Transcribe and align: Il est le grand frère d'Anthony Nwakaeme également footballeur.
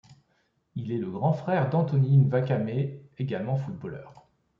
Il 0.75 0.91
est 0.91 0.97
le 0.97 1.11
grand 1.11 1.31
frère 1.31 1.69
d'Anthony 1.69 2.17
Nwakaeme 2.17 2.69
également 3.19 3.55
footballeur. 3.57 4.25